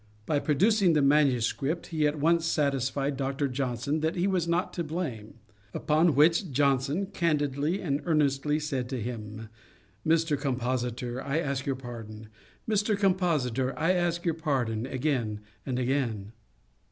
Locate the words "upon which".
5.75-6.49